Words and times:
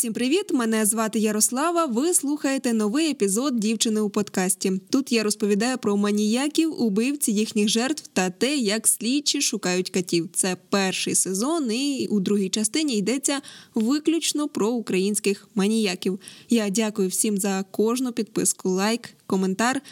Усім 0.00 0.12
привіт! 0.12 0.52
Мене 0.52 0.86
звати 0.86 1.18
Ярослава. 1.18 1.86
Ви 1.86 2.14
слухаєте 2.14 2.72
новий 2.72 3.10
епізод 3.10 3.60
дівчини 3.60 4.00
у 4.00 4.10
подкасті. 4.10 4.72
Тут 4.90 5.12
я 5.12 5.22
розповідаю 5.22 5.78
про 5.78 5.96
маніяків, 5.96 6.82
убивці 6.82 7.32
їхніх 7.32 7.68
жертв 7.68 8.06
та 8.12 8.30
те, 8.30 8.56
як 8.56 8.88
слідчі 8.88 9.40
шукають 9.40 9.90
катів. 9.90 10.28
Це 10.32 10.56
перший 10.70 11.14
сезон, 11.14 11.72
і 11.72 12.06
у 12.10 12.20
другій 12.20 12.48
частині 12.48 12.96
йдеться 12.98 13.40
виключно 13.74 14.48
про 14.48 14.68
українських 14.68 15.48
маніяків. 15.54 16.20
Я 16.50 16.70
дякую 16.70 17.08
всім 17.08 17.38
за 17.38 17.64
кожну 17.70 18.12
підписку, 18.12 18.68
лайк, 18.70 19.08
коментар. 19.26 19.82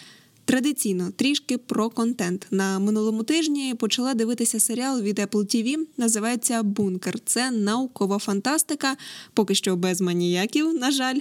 Традиційно 0.49 1.11
трішки 1.17 1.59
про 1.59 1.91
контент 1.91 2.47
на 2.51 2.79
минулому 2.79 3.23
тижні 3.23 3.75
почала 3.75 4.15
дивитися 4.15 4.61
серіал 4.61 5.01
від 5.01 5.19
Apple 5.19 5.45
TV, 5.45 5.77
Називається 5.97 6.63
Бункер. 6.63 7.21
Це 7.25 7.51
наукова 7.51 8.19
фантастика, 8.19 8.97
поки 9.35 9.55
що 9.55 9.77
без 9.77 10.01
маніяків, 10.01 10.75
на 10.75 10.91
жаль. 10.91 11.21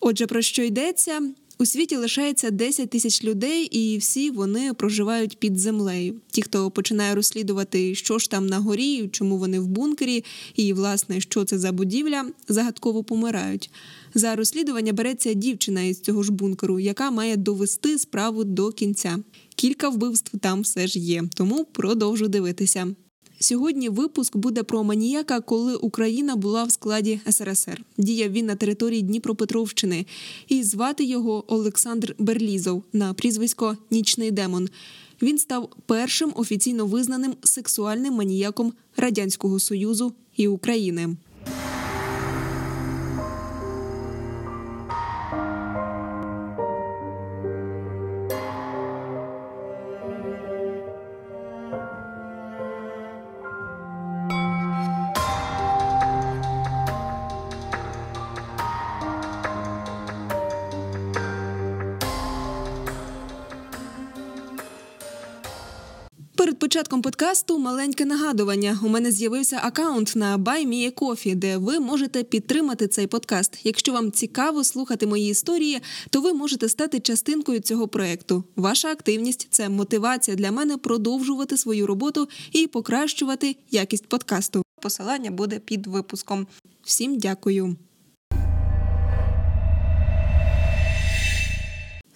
Отже, 0.00 0.26
про 0.26 0.42
що 0.42 0.62
йдеться? 0.62 1.22
У 1.58 1.66
світі 1.66 1.96
лишається 1.96 2.50
10 2.50 2.90
тисяч 2.90 3.24
людей, 3.24 3.64
і 3.64 3.98
всі 3.98 4.30
вони 4.30 4.74
проживають 4.74 5.38
під 5.38 5.58
землею. 5.58 6.14
Ті, 6.30 6.42
хто 6.42 6.70
починає 6.70 7.14
розслідувати, 7.14 7.94
що 7.94 8.18
ж 8.18 8.30
там 8.30 8.46
на 8.46 8.58
горі, 8.58 9.08
чому 9.12 9.38
вони 9.38 9.60
в 9.60 9.66
бункері, 9.66 10.24
і 10.54 10.72
власне 10.72 11.20
що 11.20 11.44
це 11.44 11.58
за 11.58 11.72
будівля, 11.72 12.24
загадково 12.48 13.04
помирають. 13.04 13.70
За 14.14 14.36
розслідування 14.36 14.92
береться 14.92 15.32
дівчина 15.32 15.82
із 15.82 16.00
цього 16.00 16.22
ж 16.22 16.32
бункеру, 16.32 16.80
яка 16.80 17.10
має 17.10 17.36
довести 17.36 17.98
справу 17.98 18.44
до 18.44 18.72
кінця. 18.72 19.18
Кілька 19.56 19.88
вбивств 19.88 20.38
там 20.38 20.60
все 20.60 20.86
ж 20.86 20.98
є, 20.98 21.24
тому 21.34 21.64
продовжу 21.64 22.28
дивитися. 22.28 22.94
Сьогодні 23.38 23.88
випуск 23.88 24.36
буде 24.36 24.62
про 24.62 24.84
маніяка, 24.84 25.40
коли 25.40 25.74
Україна 25.74 26.36
була 26.36 26.64
в 26.64 26.72
складі 26.72 27.20
СРСР. 27.30 27.84
Діяв 27.98 28.30
він 28.30 28.46
на 28.46 28.54
території 28.54 29.02
Дніпропетровщини, 29.02 30.06
і 30.48 30.62
звати 30.62 31.04
його 31.04 31.44
Олександр 31.46 32.14
Берлізов 32.18 32.82
на 32.92 33.14
прізвисько 33.14 33.76
Нічний 33.90 34.30
демон. 34.30 34.68
Він 35.22 35.38
став 35.38 35.70
першим 35.86 36.32
офіційно 36.36 36.86
визнаним 36.86 37.34
сексуальним 37.42 38.14
маніяком 38.14 38.72
радянського 38.96 39.60
союзу 39.60 40.12
і 40.36 40.48
України. 40.48 41.16
Початком 66.64 67.02
подкасту 67.02 67.58
маленьке 67.58 68.04
нагадування. 68.04 68.78
У 68.82 68.88
мене 68.88 69.12
з'явився 69.12 69.60
акаунт 69.62 70.12
на 70.16 70.38
BuyMeACoffee, 70.38 71.34
де 71.34 71.56
ви 71.56 71.80
можете 71.80 72.22
підтримати 72.22 72.88
цей 72.88 73.06
подкаст. 73.06 73.60
Якщо 73.64 73.92
вам 73.92 74.12
цікаво 74.12 74.64
слухати 74.64 75.06
мої 75.06 75.30
історії, 75.30 75.80
то 76.10 76.20
ви 76.20 76.32
можете 76.32 76.68
стати 76.68 77.00
частинкою 77.00 77.60
цього 77.60 77.88
проекту. 77.88 78.44
Ваша 78.56 78.88
активність 78.88 79.46
це 79.50 79.68
мотивація 79.68 80.36
для 80.36 80.52
мене 80.52 80.76
продовжувати 80.76 81.56
свою 81.56 81.86
роботу 81.86 82.28
і 82.52 82.66
покращувати 82.66 83.56
якість 83.70 84.06
подкасту. 84.06 84.62
Посилання 84.82 85.30
буде 85.30 85.58
під 85.58 85.86
випуском. 85.86 86.46
Всім 86.82 87.18
дякую. 87.18 87.76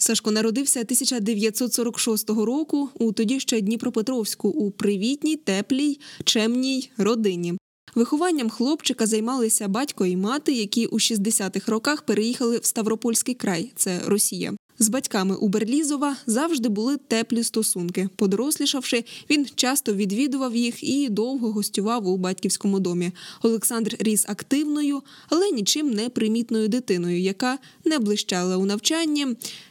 Сашко 0.09 0.31
народився 0.31 0.81
1946 0.81 2.31
року 2.31 2.89
у 2.95 3.12
тоді 3.12 3.41
ще 3.41 3.60
Дніпропетровську 3.60 4.49
у 4.49 4.71
привітній, 4.71 5.37
теплій, 5.37 6.00
чемній 6.25 6.91
родині. 6.97 7.55
Вихованням 7.94 8.50
хлопчика 8.50 9.06
займалися 9.06 9.69
батько 9.69 10.06
і 10.06 10.16
мати, 10.16 10.53
які 10.53 10.87
у 10.87 10.99
60-х 10.99 11.72
роках 11.72 12.03
переїхали 12.03 12.59
в 12.59 12.65
Ставропольський 12.65 13.34
край, 13.34 13.72
це 13.77 14.00
Росія. 14.06 14.53
З 14.81 14.88
батьками 14.88 15.34
у 15.34 15.49
Берлізова 15.49 16.16
завжди 16.27 16.69
були 16.69 16.97
теплі 16.97 17.44
стосунки. 17.44 18.09
Подорослішавши, 18.16 19.04
він 19.31 19.47
часто 19.54 19.94
відвідував 19.94 20.56
їх 20.56 20.84
і 20.84 21.09
довго 21.09 21.53
гостював 21.53 22.09
у 22.09 22.16
батьківському 22.16 22.81
домі. 22.81 23.12
Олександр 23.43 23.97
ріс 23.99 24.25
активною, 24.28 25.03
але 25.28 25.50
нічим 25.50 25.91
не 25.91 26.09
примітною 26.09 26.69
дитиною, 26.69 27.21
яка 27.21 27.59
не 27.84 27.99
блищала 27.99 28.56
у 28.56 28.66
навчанні. 28.66 29.27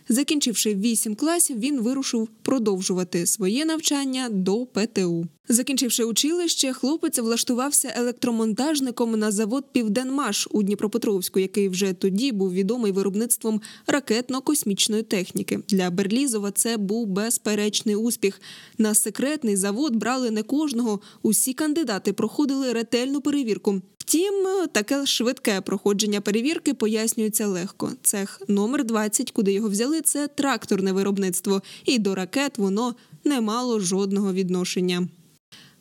Закінчивши 0.09 0.75
вісім 0.75 1.16
класів, 1.16 1.59
він 1.59 1.81
вирушив 1.81 2.29
продовжувати 2.41 3.25
своє 3.25 3.66
навчання 3.66 4.29
до 4.31 4.66
ПТУ. 4.66 5.28
Закінчивши 5.50 6.03
училище, 6.03 6.73
хлопець 6.73 7.19
влаштувався 7.19 7.94
електромонтажником 7.95 9.19
на 9.19 9.31
завод 9.31 9.66
Південмаш 9.72 10.47
у 10.51 10.63
Дніпропетровську, 10.63 11.40
який 11.40 11.69
вже 11.69 11.94
тоді 11.94 12.31
був 12.31 12.53
відомий 12.53 12.91
виробництвом 12.91 13.62
ракетно-космічної 13.88 15.03
техніки. 15.03 15.59
Для 15.68 15.90
Берлізова 15.91 16.51
це 16.51 16.78
був 16.78 17.07
безперечний 17.07 17.95
успіх. 17.95 18.41
На 18.78 18.94
секретний 18.94 19.56
завод 19.56 19.95
брали 19.95 20.31
не 20.31 20.44
кожного. 20.44 21.00
Усі 21.22 21.53
кандидати 21.53 22.13
проходили 22.13 22.74
ретельну 22.74 23.22
перевірку. 23.22 23.81
Втім, 24.07 24.68
таке 24.72 25.06
швидке 25.06 25.62
проходження 25.62 26.22
перевірки 26.22 26.73
пояснюється 26.73 27.47
легко. 27.47 27.91
Цех 28.01 28.41
номер 28.47 28.85
20, 28.85 29.31
куди 29.31 29.51
його 29.51 29.69
взяли, 29.69 30.01
це 30.01 30.28
тракторне 30.28 30.91
виробництво, 30.91 31.62
і 31.85 32.00
до 32.00 32.16
ракет 32.16 32.57
воно 32.57 32.95
не 33.23 33.41
мало 33.41 33.79
жодного 33.79 34.34
відношення. 34.34 35.07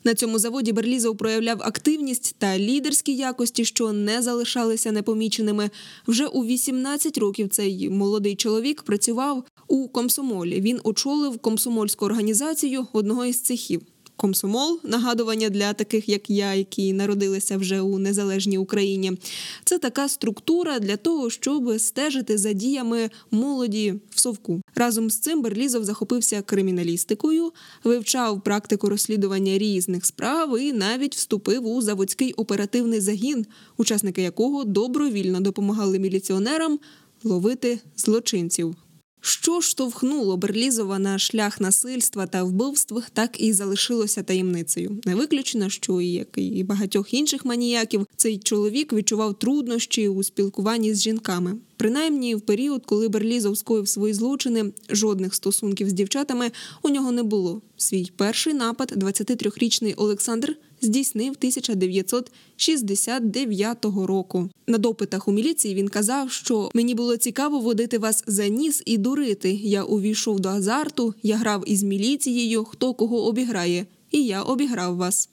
На 0.03 0.13
цьому 0.13 0.39
заводі 0.39 0.73
Берлізов 0.73 1.17
проявляв 1.17 1.57
активність 1.61 2.35
та 2.37 2.59
лідерські 2.59 3.15
якості, 3.15 3.65
що 3.65 3.93
не 3.93 4.21
залишалися 4.21 4.91
непоміченими. 4.91 5.69
Вже 6.07 6.25
у 6.25 6.45
18 6.45 7.17
років 7.17 7.49
цей 7.49 7.89
молодий 7.89 8.35
чоловік 8.35 8.83
працював 8.83 9.43
у 9.67 9.87
комсомолі. 9.87 10.61
Він 10.61 10.79
очолив 10.83 11.39
комсомольську 11.39 12.05
організацію 12.05 12.87
одного 12.93 13.25
із 13.25 13.41
цехів. 13.41 13.81
Комсомол 14.17 14.79
нагадування 14.83 15.49
для 15.49 15.73
таких, 15.73 16.09
як 16.09 16.29
я, 16.29 16.53
які 16.53 16.93
народилися 16.93 17.57
вже 17.57 17.81
у 17.81 17.99
незалежній 17.99 18.57
Україні. 18.57 19.17
Це 19.63 19.79
така 19.79 20.09
структура 20.09 20.79
для 20.79 20.97
того, 20.97 21.29
щоб 21.29 21.79
стежити 21.79 22.37
за 22.37 22.53
діями 22.53 23.09
молоді 23.31 23.93
в 24.09 24.19
совку. 24.19 24.61
Разом 24.75 25.09
з 25.09 25.19
цим 25.19 25.41
Берлізов 25.41 25.85
захопився 25.85 26.41
криміналістикою, 26.41 27.51
вивчав 27.83 28.43
практику 28.43 28.89
розслідування 28.89 29.57
різних 29.57 30.05
справ 30.05 30.59
і 30.59 30.73
навіть 30.73 31.15
вступив 31.15 31.67
у 31.67 31.81
заводський 31.81 32.33
оперативний 32.33 32.99
загін, 32.99 33.45
учасники 33.77 34.21
якого 34.21 34.63
добровільно 34.63 35.39
допомагали 35.39 35.99
міліціонерам 35.99 36.79
ловити 37.23 37.79
злочинців. 37.95 38.75
Що 39.21 39.61
штовхнуло 39.61 40.37
Берлізова 40.37 40.99
на 40.99 41.19
шлях 41.19 41.61
насильства 41.61 42.27
та 42.27 42.43
вбивств, 42.43 42.95
так 43.13 43.41
і 43.41 43.53
залишилося 43.53 44.23
таємницею. 44.23 45.01
Не 45.05 45.15
виключено, 45.15 45.69
що 45.69 46.01
як 46.01 46.27
і 46.35 46.63
багатьох 46.63 47.13
інших 47.13 47.45
маніяків, 47.45 48.07
цей 48.15 48.37
чоловік 48.37 48.93
відчував 48.93 49.39
труднощі 49.39 50.07
у 50.07 50.23
спілкуванні 50.23 50.93
з 50.93 51.01
жінками. 51.01 51.57
Принаймні, 51.77 52.35
в 52.35 52.41
період, 52.41 52.85
коли 52.85 53.09
Берлізов 53.09 53.57
скоїв 53.57 53.87
свої 53.87 54.13
злочини, 54.13 54.73
жодних 54.89 55.35
стосунків 55.35 55.89
з 55.89 55.93
дівчатами 55.93 56.51
у 56.81 56.89
нього 56.89 57.11
не 57.11 57.23
було. 57.23 57.61
Свій 57.77 58.11
перший 58.15 58.53
напад 58.53 58.93
23-річний 58.97 59.93
Олександр 59.97 60.57
здійснив 60.81 61.33
1969 61.37 63.85
року. 63.85 64.49
На 64.67 64.77
допитах 64.77 65.27
у 65.27 65.31
міліції 65.31 65.75
він 65.75 65.87
казав, 65.87 66.31
що 66.31 66.69
мені 66.73 66.95
було 66.95 67.17
цікаво 67.17 67.59
водити 67.59 67.97
вас 67.97 68.23
за 68.27 68.47
ніс 68.47 68.83
і 68.85 68.97
дурити. 68.97 69.53
Я 69.53 69.83
увійшов 69.83 70.39
до 70.39 70.49
азарту, 70.49 71.13
я 71.23 71.37
грав 71.37 71.63
із 71.65 71.83
міліцією, 71.83 72.63
хто 72.63 72.93
кого 72.93 73.25
обіграє, 73.25 73.85
і 74.11 74.25
я 74.25 74.41
обіграв 74.41 74.95
вас. 74.95 75.29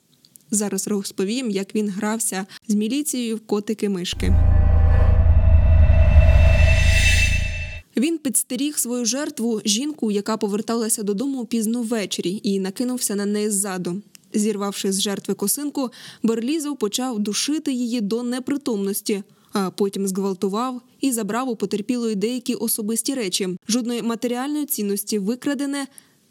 Зараз 0.51 0.89
розповім, 0.89 1.51
як 1.51 1.75
він 1.75 1.89
грався 1.89 2.47
з 2.69 2.75
міліцією 2.75 3.37
в 3.37 3.41
котики-мишки. 3.41 4.55
Він 7.97 8.19
підстеріг 8.19 8.79
свою 8.79 9.05
жертву 9.05 9.61
жінку, 9.65 10.11
яка 10.11 10.37
поверталася 10.37 11.03
додому 11.03 11.47
пізно 11.47 11.83
ввечері, 11.83 12.41
і 12.43 12.61
накинувся 12.61 13.15
на 13.15 13.27
неї 13.27 13.51
ззаду. 13.51 14.03
Зірвавши 14.35 14.93
з 14.93 15.01
жертви 15.01 15.35
косинку, 15.35 15.91
Берлізов 16.23 16.79
почав 16.79 17.19
душити 17.19 17.73
її 17.73 18.01
до 18.01 18.23
непритомності, 18.23 19.23
а 19.53 19.71
потім 19.71 20.09
зґвалтував 20.09 20.83
і 21.01 21.13
забрав 21.13 21.49
у 21.49 21.57
потерпілої 21.57 22.15
деякі 22.15 22.55
особисті 22.55 23.15
речі. 23.15 23.49
Жодної 23.69 24.03
матеріальної 24.03 24.67
цінності 24.67 25.19
викрадене 25.19 25.87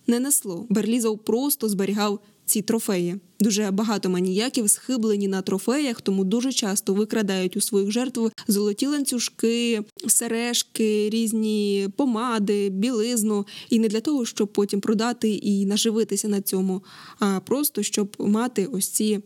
не 0.08 0.20
несло. 0.20 0.66
Берлізов 0.70 1.20
просто 1.20 1.70
зберігав 1.70 2.20
ці 2.46 2.62
трофеї. 2.62 3.16
Дуже 3.40 3.72
багато 3.72 4.10
маніяків 4.10 4.70
схиблені 4.70 5.28
на 5.28 5.42
трофеях, 5.42 6.02
тому 6.02 6.24
дуже 6.24 6.52
часто 6.52 6.94
викрадають 6.94 7.58
у 7.58 7.62
своїх 7.62 7.92
жертв 7.92 8.32
золоті 8.48 8.88
ланцюжки, 8.88 9.82
сережки, 10.08 11.10
різні 11.10 11.90
помади, 11.96 12.70
білизну. 12.70 13.46
І 13.70 13.80
не 13.80 13.88
для 13.88 14.00
того, 14.00 14.26
щоб 14.26 14.48
потім 14.48 14.82
продати 14.82 15.30
і 15.30 15.66
наживитися 15.66 16.28
на 16.28 16.42
цьому, 16.42 16.84
а 17.20 17.40
просто 17.40 17.84
щоб 17.84 18.16
мати 18.20 18.66
ось 18.66 18.88
ці 18.88 19.20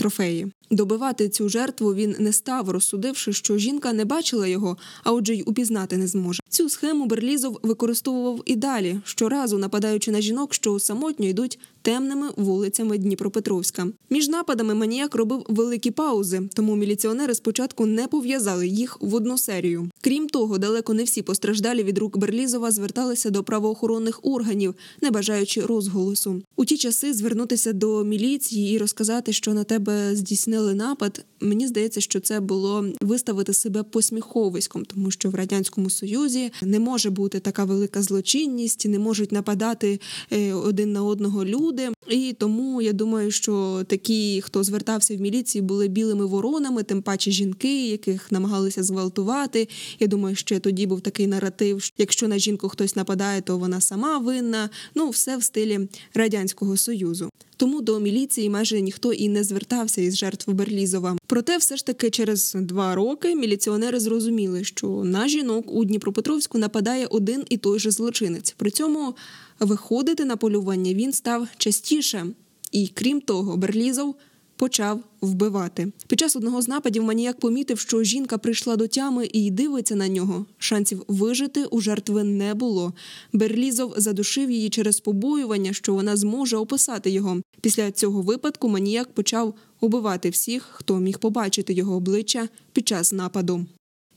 трофеї. 0.00 0.52
Добивати 0.70 1.28
цю 1.28 1.48
жертву 1.48 1.94
він 1.94 2.16
не 2.18 2.32
став, 2.32 2.70
розсудивши, 2.70 3.32
що 3.32 3.58
жінка 3.58 3.92
не 3.92 4.04
бачила 4.04 4.46
його, 4.46 4.76
а 5.04 5.12
отже 5.12 5.34
й 5.34 5.42
упізнати 5.46 5.96
не 5.96 6.06
зможе. 6.06 6.42
Цю 6.48 6.68
схему 6.68 7.06
Берлізов 7.06 7.60
використовував 7.62 8.42
і 8.44 8.56
далі, 8.56 9.00
щоразу 9.04 9.58
нападаючи 9.58 10.10
на 10.10 10.20
жінок, 10.20 10.54
що 10.54 10.78
самотньо 10.78 11.26
йдуть 11.26 11.58
темними 11.82 12.28
вулицями 12.36 12.98
Дніпропетровська. 12.98 13.86
Між 14.10 14.28
нападами 14.28 14.74
маніяк 14.74 15.14
робив 15.14 15.46
великі 15.48 15.90
паузи, 15.90 16.42
тому 16.54 16.76
міліціонери 16.76 17.34
спочатку 17.34 17.86
не 17.86 18.06
пов'язали 18.06 18.68
їх 18.68 18.96
в 19.00 19.14
одну 19.14 19.38
серію. 19.38 19.90
Крім 20.00 20.28
того, 20.28 20.58
далеко 20.58 20.94
не 20.94 21.04
всі 21.04 21.22
постраждалі 21.22 21.82
від 21.82 21.98
рук 21.98 22.16
Берлізова 22.16 22.70
зверталися 22.70 23.30
до 23.30 23.44
правоохоронних 23.44 24.20
органів, 24.22 24.74
не 25.02 25.10
бажаючи 25.10 25.60
розголосу. 25.60 26.42
У 26.56 26.64
ті 26.64 26.76
часи 26.76 27.14
звернутися 27.14 27.72
до 27.72 28.04
міліції 28.04 28.74
і 28.74 28.78
розказати, 28.78 29.32
що 29.32 29.54
на 29.54 29.64
тебе 29.64 29.89
здійснили 30.12 30.74
напад. 30.74 31.24
Мені 31.40 31.66
здається, 31.68 32.00
що 32.00 32.20
це 32.20 32.40
було 32.40 32.84
виставити 33.00 33.52
себе 33.52 33.82
посміховиськом, 33.82 34.84
тому 34.84 35.10
що 35.10 35.30
в 35.30 35.34
радянському 35.34 35.90
союзі 35.90 36.52
не 36.62 36.80
може 36.80 37.10
бути 37.10 37.40
така 37.40 37.64
велика 37.64 38.02
злочинність, 38.02 38.88
не 38.88 38.98
можуть 38.98 39.32
нападати 39.32 40.00
е, 40.32 40.52
один 40.52 40.92
на 40.92 41.02
одного 41.02 41.44
люди. 41.44 41.88
І 42.08 42.34
тому 42.38 42.82
я 42.82 42.92
думаю, 42.92 43.30
що 43.30 43.84
такі, 43.86 44.40
хто 44.40 44.64
звертався 44.64 45.16
в 45.16 45.20
міліції, 45.20 45.62
були 45.62 45.88
білими 45.88 46.26
воронами, 46.26 46.82
тим 46.82 47.02
паче 47.02 47.30
жінки, 47.30 47.88
яких 47.88 48.32
намагалися 48.32 48.82
зґвалтувати. 48.82 49.68
Я 50.00 50.06
думаю, 50.06 50.36
що 50.36 50.60
тоді 50.60 50.86
був 50.86 51.00
такий 51.00 51.26
наратив: 51.26 51.82
що 51.82 51.94
якщо 51.98 52.28
на 52.28 52.38
жінку 52.38 52.68
хтось 52.68 52.96
нападає, 52.96 53.40
то 53.40 53.58
вона 53.58 53.80
сама 53.80 54.18
винна. 54.18 54.70
Ну, 54.94 55.10
все 55.10 55.36
в 55.36 55.42
стилі 55.42 55.88
радянського 56.14 56.76
союзу. 56.76 57.30
Тому 57.60 57.80
до 57.80 58.00
міліції 58.00 58.50
майже 58.50 58.80
ніхто 58.80 59.12
і 59.12 59.28
не 59.28 59.44
звертався 59.44 60.00
із 60.00 60.16
жертв 60.16 60.50
Берлізова. 60.50 61.16
Проте, 61.26 61.56
все 61.56 61.76
ж 61.76 61.86
таки, 61.86 62.10
через 62.10 62.56
два 62.60 62.94
роки 62.94 63.34
міліціонери 63.34 64.00
зрозуміли, 64.00 64.64
що 64.64 64.88
на 64.88 65.28
жінок 65.28 65.72
у 65.72 65.84
Дніпропетровську 65.84 66.58
нападає 66.58 67.06
один 67.06 67.44
і 67.48 67.56
той 67.56 67.78
же 67.78 67.90
злочинець. 67.90 68.54
При 68.56 68.70
цьому 68.70 69.14
виходити 69.58 70.24
на 70.24 70.36
полювання 70.36 70.94
він 70.94 71.12
став 71.12 71.48
частіше, 71.58 72.26
і 72.72 72.88
крім 72.94 73.20
того, 73.20 73.56
Берлізов 73.56 74.14
почав 74.60 75.00
вбивати. 75.20 75.92
Під 76.06 76.18
час 76.18 76.36
одного 76.36 76.62
з 76.62 76.68
нападів 76.68 77.04
маніяк 77.04 77.38
помітив, 77.38 77.78
що 77.78 78.02
жінка 78.02 78.38
прийшла 78.38 78.76
до 78.76 78.86
тями 78.86 79.28
і 79.32 79.50
дивиться 79.50 79.94
на 79.96 80.08
нього. 80.08 80.46
Шансів 80.58 81.04
вижити 81.08 81.64
у 81.64 81.80
жертви 81.80 82.24
не 82.24 82.54
було. 82.54 82.92
Берлізов 83.32 83.94
задушив 83.96 84.50
її 84.50 84.70
через 84.70 85.00
побоювання, 85.00 85.72
що 85.72 85.94
вона 85.94 86.16
зможе 86.16 86.56
описати 86.56 87.10
його. 87.10 87.42
Після 87.60 87.90
цього 87.90 88.22
випадку 88.22 88.68
маніяк 88.68 89.12
почав 89.12 89.54
убивати 89.80 90.30
всіх, 90.30 90.68
хто 90.72 90.98
міг 90.98 91.18
побачити 91.18 91.72
його 91.72 91.96
обличчя 91.96 92.48
під 92.72 92.88
час 92.88 93.12
нападу. 93.12 93.66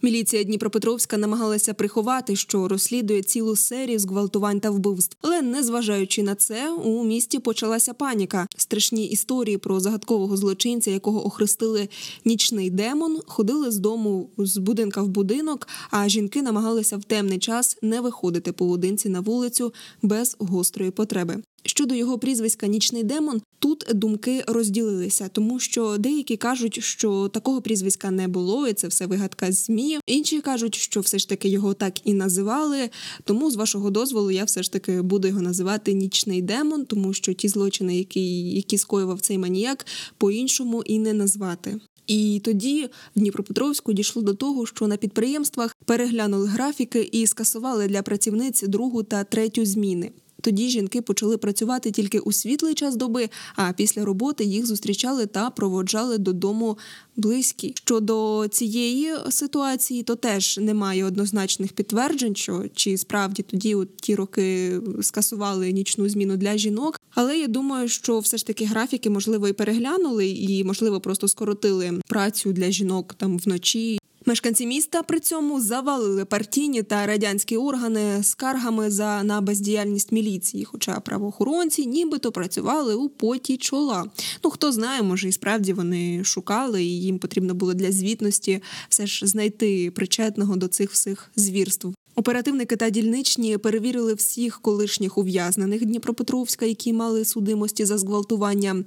Міліція 0.04 0.44
Дніпропетровська 0.44 1.18
намагалася 1.18 1.74
приховати, 1.74 2.36
що 2.36 2.68
розслідує 2.68 3.22
цілу 3.22 3.56
серію 3.56 4.00
зґвалтувань 4.00 4.60
та 4.60 4.70
вбивств. 4.70 5.18
Але 5.22 5.42
незважаючи 5.42 6.24
на 6.24 6.36
це, 6.36 6.72
у 6.72 7.04
місті 7.04 7.40
почалася 7.40 7.94
паніка. 7.94 8.48
Страшні 8.58 9.06
історії 9.08 9.58
про 9.58 9.80
загадкового 9.80 10.38
злочинця, 10.38 10.92
якого 10.92 11.26
охрестили 11.26 11.90
нічний 12.26 12.70
демон, 12.70 13.20
ходили 13.26 13.72
з 13.72 13.78
дому 13.78 14.30
з 14.38 14.58
будинка 14.58 15.02
в 15.02 15.08
будинок. 15.08 15.68
А 15.92 16.10
жінки 16.10 16.42
намагалися 16.42 16.98
в 16.98 17.04
темний 17.04 17.40
час 17.40 17.78
не 17.82 18.02
виходити 18.02 18.52
поодинці 18.52 19.10
на 19.10 19.20
вулицю 19.20 19.74
без 20.02 20.36
гострої 20.40 20.92
потреби. 20.92 21.44
Щодо 21.66 21.96
його 21.96 22.20
прізвиська 22.20 22.68
Нічний 22.68 23.04
демон 23.04 23.42
тут 23.60 23.86
думки 23.94 24.44
розділилися, 24.48 25.30
тому 25.32 25.60
що 25.60 25.98
деякі 25.98 26.38
кажуть, 26.38 26.84
що 26.84 27.28
такого 27.28 27.62
прізвиська 27.62 28.12
не 28.12 28.28
було, 28.28 28.68
і 28.68 28.74
це 28.74 28.88
все 28.88 29.06
вигадка 29.06 29.52
змі. 29.52 30.00
Інші 30.08 30.42
кажуть, 30.42 30.76
що 30.76 31.02
все 31.02 31.20
ж 31.20 31.30
таки 31.30 31.50
його 31.50 31.74
так 31.74 32.08
і 32.08 32.14
називали. 32.14 32.90
Тому 33.24 33.52
з 33.52 33.56
вашого 33.56 33.90
дозволу 33.90 34.32
я 34.32 34.44
все 34.44 34.64
ж 34.64 34.72
таки 34.72 35.02
буду 35.02 35.28
його 35.28 35.42
називати 35.42 35.94
Нічний 35.94 36.42
демон, 36.42 36.86
тому 36.86 37.14
що 37.14 37.34
ті 37.34 37.48
злочини, 37.48 37.98
які, 37.98 38.50
які 38.52 38.78
скоював 38.78 39.22
цей 39.22 39.38
маніяк, 39.38 39.86
по-іншому 40.18 40.84
і 40.84 41.00
не 41.00 41.14
назвати. 41.14 41.80
І 42.08 42.42
тоді 42.44 42.90
в 43.16 43.20
Дніпропетровську 43.20 43.94
дійшло 43.94 44.22
до 44.22 44.34
того, 44.34 44.66
що 44.66 44.88
на 44.88 44.98
підприємствах 44.98 45.76
переглянули 45.86 46.48
графіки 46.48 47.10
і 47.12 47.28
скасували 47.28 47.88
для 47.88 48.02
працівниць 48.02 48.64
другу 48.64 49.04
та 49.04 49.24
третю 49.24 49.66
зміни. 49.66 50.12
Тоді 50.44 50.70
жінки 50.70 51.02
почали 51.02 51.38
працювати 51.38 51.92
тільки 51.92 52.20
у 52.20 52.32
світлий 52.32 52.74
час 52.74 52.96
доби, 52.96 53.30
а 53.56 53.74
після 53.74 54.06
роботи 54.06 54.44
їх 54.44 54.66
зустрічали 54.66 55.26
та 55.26 55.50
проводжали 55.50 56.18
додому 56.18 56.78
близькі. 57.16 57.74
Щодо 57.76 58.48
цієї 58.48 59.14
ситуації, 59.30 60.04
то 60.04 60.16
теж 60.16 60.58
немає 60.58 61.06
однозначних 61.06 61.74
підтверджень, 61.74 62.36
що 62.36 62.66
чи 62.76 62.98
справді 62.98 63.42
тоді 63.42 63.76
от 63.76 63.98
ті 63.98 64.16
роки 64.16 64.80
скасували 65.02 65.72
нічну 65.72 66.10
зміну 66.10 66.38
для 66.38 66.58
жінок. 66.58 67.00
Але 67.16 67.38
я 67.38 67.48
думаю, 67.48 67.90
що 67.90 68.20
все 68.20 68.38
ж 68.38 68.48
таки 68.48 68.66
графіки 68.66 69.10
можливо 69.10 69.48
і 69.48 69.54
переглянули, 69.54 70.28
і 70.30 70.64
можливо 70.64 71.00
просто 71.02 71.28
скоротили 71.28 72.02
працю 72.08 72.54
для 72.54 72.72
жінок 72.72 73.14
там 73.14 73.38
вночі. 73.38 74.00
Мешканці 74.26 74.68
міста 74.68 75.04
при 75.04 75.20
цьому 75.20 75.62
завалили 75.62 76.26
партійні 76.26 76.84
та 76.84 77.06
радянські 77.06 77.58
органи 77.58 78.24
скаргами 78.24 78.92
за 78.92 79.24
на 79.24 79.42
бездіяльність 79.42 80.12
міліції, 80.12 80.66
хоча 80.66 81.00
правоохоронці 81.00 81.86
нібито 81.86 82.32
працювали 82.32 82.96
у 82.96 83.10
поті 83.10 83.58
чола. 83.58 84.06
Ну 84.44 84.50
хто 84.50 84.72
знає, 84.72 85.02
може 85.02 85.30
і 85.30 85.32
справді 85.32 85.74
вони 85.74 86.24
шукали, 86.24 86.84
і 86.84 87.02
їм 87.02 87.20
потрібно 87.20 87.54
було 87.54 87.74
для 87.74 87.92
звітності 87.92 88.62
все 88.90 89.08
ж 89.08 89.28
знайти 89.28 89.92
причетного 89.92 90.56
до 90.56 90.68
цих 90.68 90.92
всіх 90.92 91.32
звірств. 91.36 91.88
Оперативники 92.16 92.76
та 92.76 92.90
дільничні 92.90 93.58
перевірили 93.58 94.14
всіх 94.14 94.62
колишніх 94.62 95.18
ув'язнених 95.18 95.86
Дніпропетровська, 95.86 96.66
які 96.66 96.94
мали 96.94 97.26
судимості 97.26 97.86
за 97.86 97.98
зґвалтування. 97.98 98.84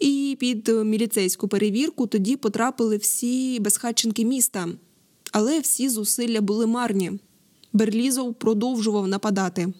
І 0.00 0.36
під 0.40 0.68
міліцейську 0.68 1.48
перевірку 1.48 2.06
тоді 2.06 2.36
потрапили 2.36 2.96
всі 2.96 3.60
безхатченки 3.60 4.24
міста, 4.24 4.68
але 5.32 5.60
всі 5.60 5.88
зусилля 5.88 6.40
були 6.40 6.66
марні. 6.66 7.12
Берлізов 7.72 8.34
продовжував 8.34 9.08
нападати. 9.08 9.72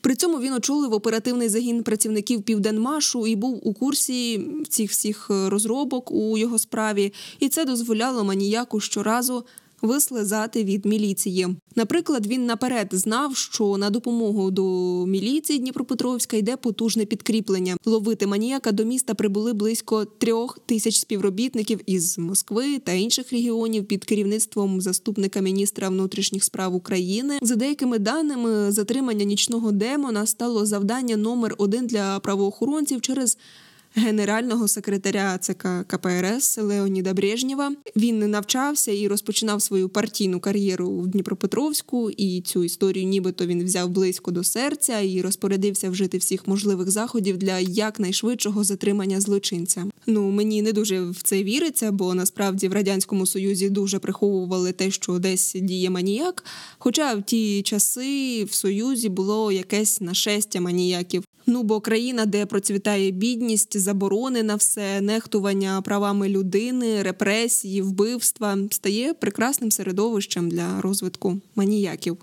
При 0.00 0.14
цьому 0.14 0.40
він 0.40 0.52
очолив 0.52 0.92
оперативний 0.92 1.48
загін 1.48 1.82
працівників 1.82 2.42
Південмашу 2.42 3.26
і 3.26 3.36
був 3.36 3.68
у 3.68 3.72
курсі 3.74 4.46
цих 4.68 4.90
всіх 4.90 5.26
розробок 5.30 6.12
у 6.12 6.38
його 6.38 6.58
справі, 6.58 7.12
і 7.40 7.48
це 7.48 7.64
дозволяло 7.64 8.24
маніяку 8.24 8.80
щоразу 8.80 9.44
вислизати 9.82 10.64
від 10.64 10.86
міліції. 10.86 11.46
Наприклад, 11.76 12.26
він 12.26 12.46
наперед 12.46 12.88
знав, 12.92 13.36
що 13.36 13.76
на 13.76 13.90
допомогу 13.90 14.50
до 14.50 14.62
міліції 15.06 15.58
Дніпропетровська 15.58 16.36
йде 16.36 16.56
потужне 16.56 17.04
підкріплення. 17.04 17.76
Ловити 17.84 18.26
маніяка 18.26 18.72
до 18.72 18.84
міста 18.84 19.14
прибули 19.14 19.52
близько 19.52 20.04
трьох 20.04 20.58
тисяч 20.66 20.96
співробітників 20.96 21.80
із 21.86 22.18
Москви 22.18 22.78
та 22.78 22.92
інших 22.92 23.32
регіонів 23.32 23.84
під 23.86 24.04
керівництвом 24.04 24.80
заступника 24.80 25.40
міністра 25.40 25.88
внутрішніх 25.88 26.44
справ 26.44 26.74
України. 26.74 27.38
За 27.42 27.56
деякими 27.56 27.98
даними, 27.98 28.72
затримання 28.72 29.24
нічного 29.24 29.72
демона 29.72 30.26
стало 30.26 30.66
завдання 30.66 31.16
номер 31.16 31.54
один 31.58 31.86
для 31.86 32.20
правоохоронців 32.20 33.00
через 33.00 33.38
генерального 33.98 34.68
секретаря 34.68 35.38
ЦК 35.38 35.66
КПРС 35.86 36.58
Леоніда 36.58 37.14
Брежнєва. 37.14 37.72
Він 37.96 38.30
навчався 38.30 38.92
і 38.92 39.08
розпочинав 39.08 39.62
свою 39.62 39.88
партійну 39.88 40.40
кар'єру 40.40 40.90
в 40.98 41.06
Дніпропетровську. 41.06 42.10
І 42.10 42.40
цю 42.40 42.64
історію, 42.64 43.06
нібито 43.06 43.46
він 43.46 43.64
взяв 43.64 43.88
близько 43.88 44.30
до 44.30 44.44
серця 44.44 45.00
і 45.00 45.20
розпорядився 45.20 45.90
вжити 45.90 46.18
всіх 46.18 46.48
можливих 46.48 46.90
заходів 46.90 47.36
для 47.36 47.58
якнайшвидшого 47.58 48.64
затримання 48.64 49.20
злочинця. 49.20 49.86
Ну 50.06 50.30
мені 50.30 50.62
не 50.62 50.72
дуже 50.72 51.10
в 51.10 51.22
це 51.22 51.42
віриться, 51.42 51.92
бо 51.92 52.14
насправді 52.14 52.68
в 52.68 52.72
радянському 52.72 53.26
союзі 53.26 53.70
дуже 53.70 53.98
приховували 53.98 54.72
те, 54.72 54.90
що 54.90 55.18
десь 55.18 55.56
діє 55.60 55.90
маніяк. 55.90 56.44
Хоча 56.78 57.14
в 57.14 57.22
ті 57.22 57.62
часи 57.62 58.44
в 58.44 58.54
союзі 58.54 59.08
було 59.08 59.52
якесь 59.52 60.00
нашестя 60.00 60.60
маніяків. 60.60 61.24
Ну 61.50 61.62
бо 61.62 61.80
країна, 61.80 62.26
де 62.26 62.46
процвітає 62.46 63.10
бідність, 63.10 63.78
заборони 63.88 64.42
на 64.42 64.56
все, 64.56 65.00
нехтування 65.00 65.82
правами 65.82 66.28
людини, 66.28 67.02
репресії, 67.02 67.82
вбивства, 67.82 68.58
стає 68.70 69.14
прекрасним 69.14 69.70
середовищем 69.70 70.48
для 70.48 70.80
розвитку 70.80 71.40
маніяків. 71.56 72.16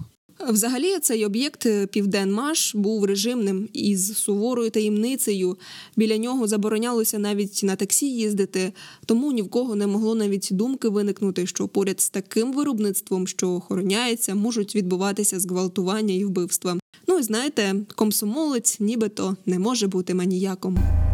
Взагалі, 0.50 1.00
цей 1.00 1.26
об'єкт 1.26 1.68
Південмаш 1.92 2.76
був 2.76 3.06
режимним 3.06 3.70
із 3.74 4.18
суворою 4.18 4.70
таємницею. 4.70 5.58
Біля 5.96 6.18
нього 6.18 6.48
заборонялося 6.48 7.20
навіть 7.20 7.62
на 7.64 7.76
таксі 7.76 8.06
їздити, 8.06 8.74
тому 9.06 9.32
ні 9.32 9.42
в 9.42 9.50
кого 9.50 9.76
не 9.76 9.88
могло 9.88 10.16
навіть 10.16 10.50
думки 10.52 10.90
виникнути, 10.90 11.48
що 11.48 11.68
поряд 11.68 12.02
з 12.02 12.10
таким 12.10 12.54
виробництвом, 12.54 13.28
що 13.28 13.50
охороняється, 13.50 14.36
можуть 14.36 14.76
відбуватися 14.76 15.40
зґвалтування 15.40 16.14
і 16.14 16.26
вбивства. 16.26 16.78
Ну 17.08 17.20
і 17.20 17.24
знаєте, 17.24 17.76
комсомолець 17.96 18.80
нібито 18.80 19.38
не 19.46 19.60
може 19.60 19.88
бути 19.88 20.14
маніяком. 20.14 21.05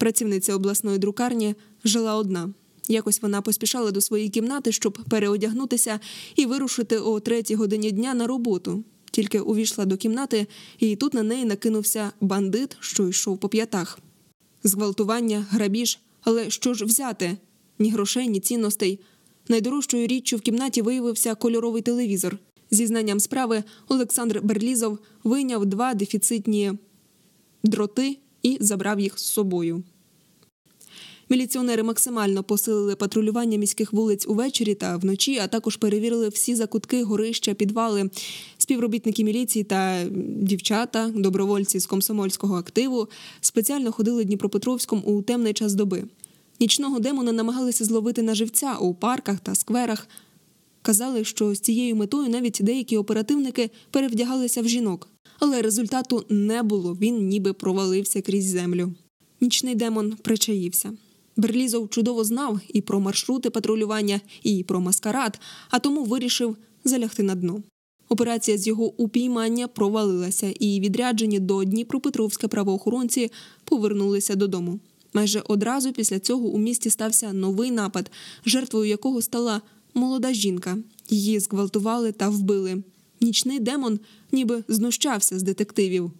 Працівниця 0.00 0.54
обласної 0.54 0.98
друкарні 0.98 1.54
жила 1.84 2.16
одна. 2.16 2.50
Якось 2.88 3.22
вона 3.22 3.42
поспішала 3.42 3.90
до 3.90 4.00
своєї 4.00 4.30
кімнати, 4.30 4.72
щоб 4.72 4.98
переодягнутися 5.08 6.00
і 6.36 6.46
вирушити 6.46 6.98
о 6.98 7.20
третій 7.20 7.54
годині 7.54 7.90
дня 7.90 8.14
на 8.14 8.26
роботу. 8.26 8.84
Тільки 9.10 9.40
увійшла 9.40 9.84
до 9.84 9.96
кімнати, 9.96 10.46
і 10.78 10.96
тут 10.96 11.14
на 11.14 11.22
неї 11.22 11.44
накинувся 11.44 12.12
бандит, 12.20 12.76
що 12.80 13.08
йшов 13.08 13.38
по 13.38 13.48
п'ятах. 13.48 13.98
Зґвалтування, 14.64 15.46
грабіж, 15.50 15.98
але 16.22 16.50
що 16.50 16.74
ж 16.74 16.84
взяти? 16.84 17.36
Ні 17.78 17.90
грошей, 17.90 18.28
ні 18.28 18.40
цінностей. 18.40 19.00
Найдорожчою 19.48 20.06
річчю 20.06 20.36
в 20.36 20.40
кімнаті 20.40 20.82
виявився 20.82 21.34
кольоровий 21.34 21.82
телевізор. 21.82 22.38
Зі 22.70 22.86
знанням 22.86 23.20
справи 23.20 23.64
Олександр 23.88 24.40
Берлізов 24.42 24.98
вийняв 25.24 25.66
два 25.66 25.94
дефіцитні 25.94 26.72
дроти 27.64 28.16
і 28.42 28.58
забрав 28.60 29.00
їх 29.00 29.18
з 29.18 29.22
собою. 29.22 29.82
Міліціонери 31.30 31.82
максимально 31.82 32.42
посилили 32.42 32.96
патрулювання 32.96 33.58
міських 33.58 33.92
вулиць 33.92 34.26
увечері 34.28 34.74
та 34.74 34.96
вночі, 34.96 35.38
а 35.38 35.46
також 35.46 35.76
перевірили 35.76 36.28
всі 36.28 36.54
закутки, 36.54 37.02
горища, 37.02 37.54
підвали. 37.54 38.10
Співробітники 38.58 39.24
міліції 39.24 39.64
та 39.64 40.04
дівчата, 40.36 41.12
добровольці 41.14 41.78
з 41.78 41.86
комсомольського 41.86 42.56
активу 42.56 43.08
спеціально 43.40 43.92
ходили 43.92 44.24
Дніпропетровськом 44.24 45.02
у 45.06 45.22
темний 45.22 45.52
час 45.52 45.74
доби. 45.74 46.04
Нічного 46.60 46.98
демона 46.98 47.32
намагалися 47.32 47.84
зловити 47.84 48.22
на 48.22 48.34
живця 48.34 48.76
у 48.76 48.94
парках 48.94 49.40
та 49.40 49.54
скверах. 49.54 50.08
Казали, 50.82 51.24
що 51.24 51.54
з 51.54 51.60
цією 51.60 51.96
метою 51.96 52.28
навіть 52.28 52.58
деякі 52.62 52.96
оперативники 52.96 53.70
перевдягалися 53.90 54.62
в 54.62 54.68
жінок, 54.68 55.08
але 55.40 55.62
результату 55.62 56.24
не 56.28 56.62
було. 56.62 56.96
Він 57.00 57.28
ніби 57.28 57.52
провалився 57.52 58.22
крізь 58.22 58.46
землю. 58.46 58.92
Нічний 59.40 59.74
демон 59.74 60.12
причаївся. 60.22 60.92
Берлізов 61.36 61.90
чудово 61.90 62.24
знав 62.24 62.60
і 62.68 62.80
про 62.80 63.00
маршрути 63.00 63.50
патрулювання, 63.50 64.20
і 64.42 64.62
про 64.62 64.80
маскарад, 64.80 65.40
а 65.70 65.78
тому 65.78 66.04
вирішив 66.04 66.56
залягти 66.84 67.22
на 67.22 67.34
дно. 67.34 67.62
Операція 68.08 68.58
з 68.58 68.66
його 68.66 69.02
упіймання 69.02 69.68
провалилася, 69.68 70.52
і 70.60 70.80
відряджені 70.80 71.38
до 71.38 71.64
Дніпропетровська 71.64 72.48
правоохоронці 72.48 73.30
повернулися 73.64 74.34
додому. 74.34 74.80
Майже 75.12 75.42
одразу 75.48 75.92
після 75.92 76.18
цього 76.18 76.48
у 76.48 76.58
місті 76.58 76.90
стався 76.90 77.32
новий 77.32 77.70
напад, 77.70 78.10
жертвою 78.46 78.88
якого 78.88 79.22
стала 79.22 79.62
молода 79.94 80.32
жінка. 80.32 80.78
Її 81.08 81.40
зґвалтували 81.40 82.12
та 82.12 82.28
вбили. 82.28 82.82
Нічний 83.20 83.60
демон 83.60 84.00
ніби 84.32 84.64
знущався 84.68 85.38
з 85.38 85.42
детективів. 85.42 86.10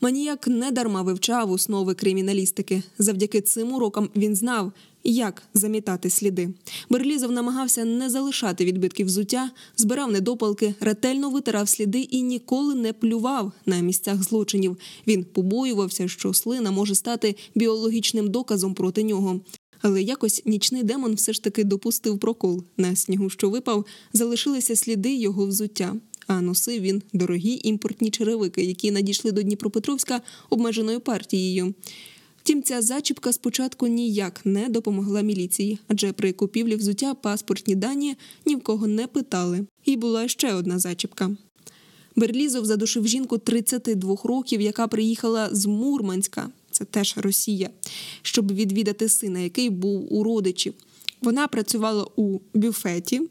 Маніяк 0.00 0.48
недарма 0.48 1.02
вивчав 1.02 1.50
основи 1.50 1.94
криміналістики. 1.94 2.82
Завдяки 2.98 3.40
цим 3.40 3.72
урокам 3.72 4.08
він 4.16 4.36
знав, 4.36 4.72
як 5.04 5.42
замітати 5.54 6.10
сліди. 6.10 6.48
Берлізов 6.90 7.32
намагався 7.32 7.84
не 7.84 8.10
залишати 8.10 8.64
відбитків 8.64 9.06
взуття, 9.06 9.50
збирав 9.76 10.12
недопалки, 10.12 10.74
ретельно 10.80 11.30
витирав 11.30 11.68
сліди 11.68 12.00
і 12.00 12.22
ніколи 12.22 12.74
не 12.74 12.92
плював 12.92 13.52
на 13.66 13.80
місцях 13.80 14.22
злочинів. 14.22 14.76
Він 15.06 15.24
побоювався, 15.24 16.08
що 16.08 16.34
слина 16.34 16.70
може 16.70 16.94
стати 16.94 17.36
біологічним 17.54 18.30
доказом 18.30 18.74
проти 18.74 19.02
нього. 19.02 19.40
Але 19.86 20.02
якось 20.02 20.42
нічний 20.44 20.82
демон 20.82 21.14
все 21.14 21.32
ж 21.32 21.42
таки 21.42 21.64
допустив 21.64 22.18
прокол. 22.18 22.64
На 22.76 22.96
снігу, 22.96 23.30
що 23.30 23.50
випав, 23.50 23.86
залишилися 24.12 24.76
сліди 24.76 25.14
його 25.14 25.46
взуття 25.46 25.96
а 26.26 26.40
носив 26.40 26.82
він 26.82 27.02
дорогі 27.12 27.60
імпортні 27.62 28.10
черевики, 28.10 28.64
які 28.64 28.90
надійшли 28.90 29.32
до 29.32 29.42
Дніпропетровська 29.42 30.20
обмеженою 30.50 31.00
партією. 31.00 31.74
Втім, 32.42 32.62
ця 32.62 32.82
зачіпка 32.82 33.32
спочатку 33.32 33.86
ніяк 33.86 34.40
не 34.44 34.68
допомогла 34.68 35.20
міліції, 35.20 35.78
адже 35.88 36.12
при 36.12 36.32
купівлі 36.32 36.76
взуття 36.76 37.14
паспортні 37.14 37.74
дані 37.74 38.16
ні 38.46 38.56
в 38.56 38.60
кого 38.60 38.86
не 38.86 39.06
питали. 39.06 39.66
І 39.84 39.96
була 39.96 40.28
ще 40.28 40.54
одна 40.54 40.78
зачіпка. 40.78 41.36
Берлізов 42.16 42.64
задушив 42.64 43.08
жінку 43.08 43.38
32 43.38 44.16
років, 44.24 44.60
яка 44.60 44.88
приїхала 44.88 45.48
з 45.52 45.66
Мурманська, 45.66 46.50
це 46.74 46.84
теж 46.84 47.14
Росія, 47.16 47.70
щоб 48.22 48.52
відвідати 48.52 49.08
сина, 49.08 49.38
який 49.38 49.70
був 49.70 50.14
у 50.14 50.22
родичів. 50.22 50.74
Вона 51.22 51.48
працювала 51.48 52.06
у 52.16 52.38
бюфеті, 52.54 53.22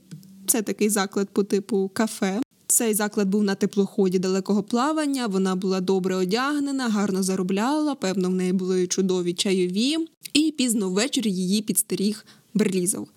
це 0.48 0.62
такий 0.62 0.90
заклад 0.90 1.30
по 1.30 1.44
типу 1.44 1.92
кафе. 1.94 2.42
Цей 2.68 2.94
заклад 2.94 3.30
був 3.30 3.44
на 3.44 3.56
теплоході 3.56 4.20
далекого 4.20 4.64
плавання. 4.64 5.28
Вона 5.28 5.56
була 5.56 5.82
добре 5.82 6.16
одягнена, 6.16 6.90
гарно 6.90 7.24
заробляла. 7.24 7.96
Певно, 7.96 8.30
в 8.30 8.34
неї 8.34 8.54
були 8.54 8.88
чудові 8.88 9.34
чайові, 9.34 9.98
і 10.34 10.54
пізно 10.58 10.90
ввечері 10.90 11.32
її 11.32 11.62
підстеріг 11.62 12.26
Берлізов. 12.54 13.08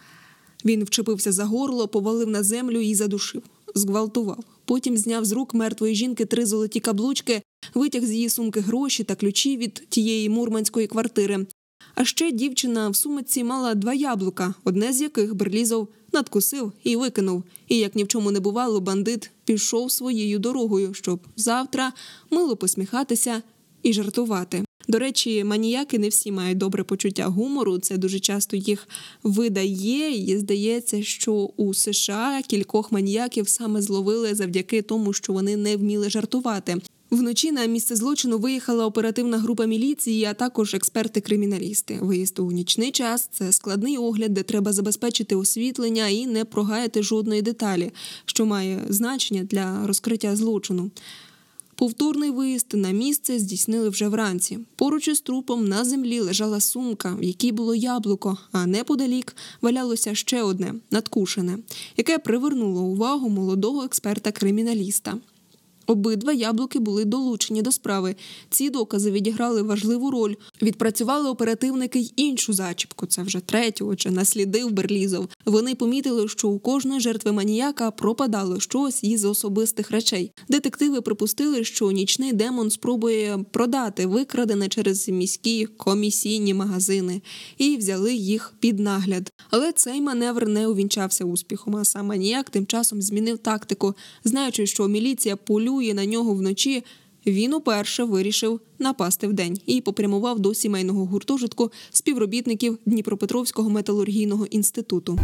Він 0.64 0.85
вчепився 0.85 1.33
за 1.33 1.45
горло, 1.45 1.88
повалив 1.88 2.28
на 2.28 2.42
землю 2.42 2.80
і 2.80 2.95
задушив, 2.95 3.42
зґвалтував. 3.75 4.45
Потім 4.67 4.97
зняв 4.97 5.25
з 5.25 5.33
рук 5.33 5.55
мертвої 5.55 5.95
жінки 5.95 6.25
три 6.25 6.47
золоті 6.47 6.81
каблучки, 6.81 7.43
витяг 7.75 8.05
з 8.05 8.13
її 8.13 8.29
сумки 8.29 8.61
гроші 8.61 9.05
та 9.05 9.15
ключі 9.15 9.57
від 9.57 9.75
тієї 9.89 10.29
мурманської 10.29 10.87
квартири. 10.87 11.47
А 11.95 12.05
ще 12.05 12.33
дівчина 12.33 12.89
в 12.89 12.97
сумиці 12.97 13.45
мала 13.45 13.75
два 13.75 13.95
яблука, 13.95 14.55
одне 14.65 14.93
з 14.93 15.01
яких 15.01 15.35
Берлізов 15.35 15.89
надкусив 16.13 16.73
і 16.85 16.97
викинув. 16.97 17.45
І 17.69 17.79
як 17.79 17.97
ні 17.97 18.05
в 18.05 18.09
чому 18.09 18.31
не 18.31 18.41
бувало, 18.41 18.81
бандит 18.81 19.31
пішов 19.45 19.93
своєю 19.93 20.39
дорогою, 20.39 20.95
щоб 20.95 21.21
завтра 21.37 21.93
мило 22.31 22.57
посміхатися 22.57 23.43
і 23.83 23.93
жартувати. 23.93 24.66
До 24.97 25.00
речі, 25.00 25.45
маніяки 25.45 25.99
не 25.99 26.09
всі 26.09 26.33
мають 26.33 26.59
добре 26.59 26.85
почуття 26.85 27.26
гумору. 27.26 27.79
Це 27.79 27.97
дуже 27.97 28.21
часто 28.21 28.57
їх 28.57 28.88
видає. 29.23 30.17
І 30.17 30.38
здається, 30.38 31.03
що 31.03 31.33
у 31.35 31.75
США 31.75 32.43
кількох 32.47 32.93
маніяків 32.93 33.49
саме 33.49 33.83
зловили 33.83 34.35
завдяки 34.35 34.83
тому, 34.83 35.12
що 35.12 35.33
вони 35.33 35.57
не 35.57 35.76
вміли 35.76 36.11
жартувати. 36.11 36.76
Вночі 37.11 37.53
на 37.53 37.67
місце 37.67 37.97
злочину 37.97 38.38
виїхала 38.38 38.87
оперативна 38.87 39.38
група 39.38 39.65
міліції, 39.65 40.25
а 40.25 40.35
також 40.35 40.75
експерти-криміналісти. 40.75 41.99
Виїзд 42.00 42.38
у 42.38 42.53
нічний 42.53 42.91
час 42.91 43.29
це 43.33 43.53
складний 43.53 43.99
огляд, 43.99 44.35
де 44.35 44.43
треба 44.43 44.73
забезпечити 44.73 45.37
освітлення 45.37 46.09
і 46.09 46.26
не 46.26 46.45
прогаяти 46.45 47.03
жодної 47.03 47.43
деталі, 47.43 47.91
що 48.26 48.47
має 48.47 48.85
значення 48.88 49.43
для 49.43 49.87
розкриття 49.87 50.37
злочину. 50.37 50.91
Повторний 51.76 52.30
виїзд 52.30 52.75
на 52.75 52.90
місце 52.90 53.38
здійснили 53.38 53.88
вже 53.88 54.09
вранці. 54.09 54.59
Поруч 54.76 55.09
із 55.09 55.21
трупом 55.21 55.68
на 55.68 55.85
землі 55.85 56.21
лежала 56.21 56.61
сумка, 56.61 57.16
в 57.21 57.23
якій 57.23 57.52
було 57.52 57.75
яблуко, 57.75 58.38
а 58.52 58.66
неподалік 58.66 59.37
валялося 59.62 60.14
ще 60.14 60.42
одне 60.42 60.75
надкушене, 60.90 61.59
яке 61.97 62.18
привернуло 62.18 62.83
увагу 62.83 63.28
молодого 63.28 63.85
експерта-криміналіста. 63.85 65.14
Обидва 65.87 66.33
яблуки 66.33 66.78
були 66.78 67.05
долучені 67.05 67.62
до 67.62 67.73
справи. 67.73 68.16
Ці 68.50 68.71
докази 68.71 69.11
відіграли 69.11 69.62
важливу 69.62 70.11
роль. 70.11 70.35
Відпрацювали 70.62 71.28
оперативники 71.31 71.99
й 71.99 72.12
іншу 72.16 72.52
зачіпку. 72.52 73.07
Це 73.07 73.23
вже 73.23 73.40
третю, 73.40 73.87
отже, 73.87 74.11
наслідив 74.11 74.71
Берлізов. 74.71 75.28
Вони 75.45 75.75
помітили, 75.75 76.28
що 76.28 76.49
у 76.49 76.59
кожної 76.59 77.00
жертви 77.00 77.33
маніяка 77.33 77.90
пропадало 77.90 78.61
щось 78.61 79.05
із 79.05 79.25
особистих 79.25 79.90
речей. 79.90 80.33
Детективи 80.49 81.00
припустили, 81.00 81.64
що 81.64 81.90
нічний 81.90 82.33
демон 82.33 82.71
спробує 82.71 83.45
продати 83.50 84.07
викрадене 84.07 84.69
через 84.69 85.09
міські 85.09 85.66
комісійні 85.66 86.55
магазини 86.55 87.23
і 87.59 87.76
взяли 87.76 88.14
їх 88.14 88.55
під 88.61 88.78
нагляд. 88.78 89.33
Але 89.50 89.73
цей 89.73 90.00
маневр 90.00 90.49
не 90.49 90.69
увінчався 90.69 91.25
успіхом. 91.25 91.76
А 91.76 91.85
сам 91.85 92.07
маніяк 92.07 92.50
тим 92.50 92.66
часом 92.66 93.02
змінив 93.02 93.38
тактику, 93.38 93.95
знаючи, 94.25 94.66
що 94.66 94.88
міліція 94.88 95.37
полює 95.37 95.75
полює 95.76 95.95
на 95.95 96.06
нього 96.06 96.35
вночі, 96.35 96.85
він 97.26 97.54
уперше 97.54 98.04
вирішив 98.04 98.61
напасти 98.78 99.26
вдень 99.26 99.59
і 99.66 99.80
попрямував 99.80 100.38
до 100.38 100.54
сімейного 100.54 101.04
гуртожитку 101.04 101.73
співробітників 101.90 102.78
Дніпропетровського 102.87 103.71
металургійного 103.71 104.47
інституту. 104.47 105.18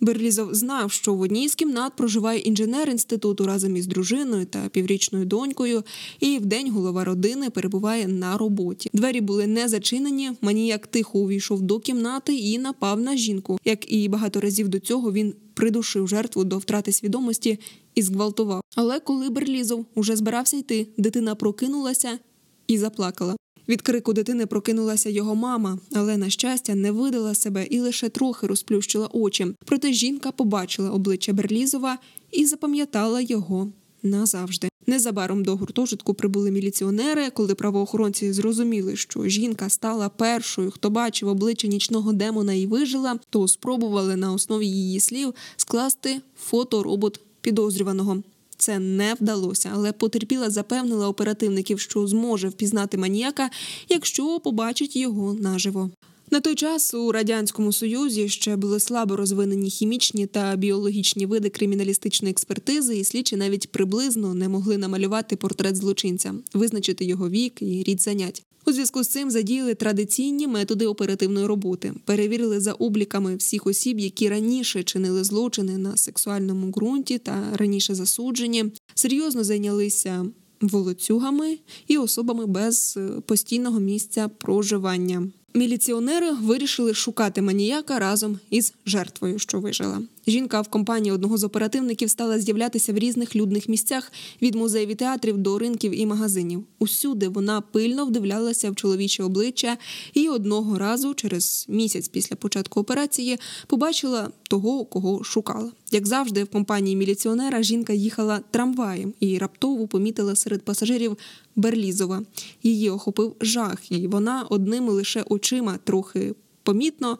Берлізов 0.00 0.54
знав, 0.54 0.92
що 0.92 1.14
в 1.14 1.20
одній 1.20 1.48
з 1.48 1.54
кімнат 1.54 1.92
проживає 1.96 2.38
інженер 2.38 2.90
інституту 2.90 3.46
разом 3.46 3.76
із 3.76 3.86
дружиною 3.86 4.46
та 4.46 4.68
піврічною 4.68 5.24
донькою, 5.24 5.82
і 6.20 6.38
вдень 6.38 6.70
голова 6.70 7.04
родини 7.04 7.50
перебуває 7.50 8.08
на 8.08 8.38
роботі. 8.38 8.90
Двері 8.92 9.20
були 9.20 9.46
не 9.46 9.68
зачинені. 9.68 10.30
Маніяк 10.40 10.86
тихо 10.86 11.18
увійшов 11.18 11.62
до 11.62 11.78
кімнати 11.78 12.34
і 12.34 12.58
напав 12.58 13.00
на 13.00 13.16
жінку. 13.16 13.58
Як 13.64 13.92
і 13.92 14.08
багато 14.08 14.40
разів 14.40 14.68
до 14.68 14.78
цього 14.78 15.12
він 15.12 15.34
придушив 15.54 16.08
жертву 16.08 16.44
до 16.44 16.58
втрати 16.58 16.92
свідомості 16.92 17.58
і 17.94 18.02
зґвалтував. 18.02 18.62
Але 18.74 19.00
коли 19.00 19.28
Берлізов 19.28 19.86
уже 19.94 20.16
збирався 20.16 20.56
йти, 20.56 20.86
дитина 20.96 21.34
прокинулася 21.34 22.18
і 22.66 22.78
заплакала. 22.78 23.36
Від 23.68 23.82
крику 23.82 24.12
дитини 24.12 24.46
прокинулася 24.46 25.10
його 25.10 25.34
мама, 25.34 25.78
але, 25.92 26.16
на 26.16 26.30
щастя, 26.30 26.74
не 26.74 26.92
видала 26.92 27.34
себе 27.34 27.66
і 27.70 27.80
лише 27.80 28.08
трохи 28.08 28.46
розплющила 28.46 29.08
очі. 29.12 29.46
Проте 29.64 29.92
жінка 29.92 30.32
побачила 30.32 30.90
обличчя 30.90 31.32
Берлізова 31.32 31.98
і 32.32 32.46
запам'ятала 32.46 33.20
його 33.20 33.72
назавжди. 34.02 34.68
Незабаром 34.86 35.44
до 35.44 35.56
гуртожитку 35.56 36.14
прибули 36.14 36.50
міліціонери, 36.50 37.30
коли 37.30 37.54
правоохоронці 37.54 38.32
зрозуміли, 38.32 38.96
що 38.96 39.24
жінка 39.28 39.68
стала 39.68 40.08
першою, 40.08 40.70
хто 40.70 40.90
бачив 40.90 41.28
обличчя 41.28 41.68
нічного 41.68 42.12
демона 42.12 42.54
і 42.54 42.66
вижила, 42.66 43.18
то 43.30 43.48
спробували 43.48 44.16
на 44.16 44.32
основі 44.32 44.66
її 44.66 45.00
слів 45.00 45.34
скласти 45.56 46.20
фоторобот 46.36 47.20
підозрюваного. 47.40 48.22
Це 48.58 48.78
не 48.78 49.14
вдалося, 49.14 49.70
але 49.74 49.92
потерпіла 49.92 50.50
запевнила 50.50 51.08
оперативників, 51.08 51.80
що 51.80 52.06
зможе 52.06 52.48
впізнати 52.48 52.98
маніяка, 52.98 53.50
якщо 53.88 54.40
побачить 54.40 54.96
його 54.96 55.34
наживо. 55.34 55.90
На 56.30 56.40
той 56.40 56.54
час 56.54 56.94
у 56.94 57.12
радянському 57.12 57.72
союзі 57.72 58.28
ще 58.28 58.56
були 58.56 58.80
слабо 58.80 59.16
розвинені 59.16 59.70
хімічні 59.70 60.26
та 60.26 60.56
біологічні 60.56 61.26
види 61.26 61.48
криміналістичної 61.48 62.30
експертизи, 62.30 62.96
і 62.96 63.04
слідчі 63.04 63.36
навіть 63.36 63.72
приблизно 63.72 64.34
не 64.34 64.48
могли 64.48 64.78
намалювати 64.78 65.36
портрет 65.36 65.76
злочинця, 65.76 66.34
визначити 66.54 67.04
його 67.04 67.28
вік 67.28 67.62
і 67.62 67.82
рід 67.82 68.02
занять. 68.02 68.42
У 68.66 68.72
зв'язку 68.72 69.02
з 69.02 69.08
цим 69.08 69.30
задіяли 69.30 69.74
традиційні 69.74 70.46
методи 70.46 70.86
оперативної 70.86 71.46
роботи, 71.46 71.92
перевірили 72.04 72.60
за 72.60 72.72
обліками 72.72 73.36
всіх 73.36 73.66
осіб, 73.66 73.98
які 73.98 74.28
раніше 74.28 74.82
чинили 74.82 75.24
злочини 75.24 75.78
на 75.78 75.96
сексуальному 75.96 76.70
ґрунті 76.70 77.18
та 77.18 77.44
раніше 77.54 77.94
засуджені, 77.94 78.64
серйозно 78.94 79.44
зайнялися 79.44 80.26
волоцюгами 80.60 81.58
і 81.86 81.96
особами 81.98 82.46
без 82.46 82.94
е, 82.96 83.20
постійного 83.20 83.80
місця 83.80 84.28
проживання. 84.28 85.28
Міліціонери 85.54 86.30
вирішили 86.30 86.94
шукати 86.94 87.42
маніяка 87.42 87.98
разом 87.98 88.38
із 88.50 88.74
жертвою, 88.86 89.38
що 89.38 89.60
вижила. 89.60 90.02
Жінка 90.28 90.60
в 90.60 90.68
компанії 90.68 91.12
одного 91.12 91.38
з 91.38 91.44
оперативників 91.44 92.10
стала 92.10 92.38
з'являтися 92.38 92.92
в 92.92 92.98
різних 92.98 93.36
людних 93.36 93.68
місцях 93.68 94.12
від 94.42 94.54
музеїв 94.54 94.88
і 94.88 94.94
театрів 94.94 95.38
до 95.38 95.58
ринків 95.58 96.00
і 96.00 96.06
магазинів. 96.06 96.64
Усюди 96.78 97.28
вона 97.28 97.60
пильно 97.60 98.06
вдивлялася 98.06 98.70
в 98.70 98.74
чоловіче 98.74 99.22
обличчя 99.22 99.76
і 100.14 100.28
одного 100.28 100.78
разу, 100.78 101.14
через 101.14 101.66
місяць 101.68 102.08
після 102.08 102.36
початку 102.36 102.80
операції, 102.80 103.38
побачила 103.66 104.30
того, 104.42 104.84
кого 104.84 105.24
шукала. 105.24 105.72
Як 105.90 106.06
завжди, 106.06 106.44
в 106.44 106.48
компанії 106.48 106.96
міліціонера 106.96 107.62
жінка 107.62 107.92
їхала 107.92 108.40
трамваєм 108.50 109.14
і 109.20 109.38
раптово 109.38 109.86
помітила 109.86 110.36
серед 110.36 110.62
пасажирів 110.62 111.16
Берлізова. 111.56 112.22
Її 112.62 112.90
охопив 112.90 113.36
жах, 113.40 113.92
і 113.92 114.06
вона 114.06 114.42
одними 114.50 114.92
лише 114.92 115.22
очима 115.22 115.78
трохи 115.84 116.34
помітно 116.62 117.18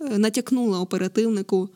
е, 0.00 0.18
натякнула 0.18 0.80
оперативнику 0.80 1.68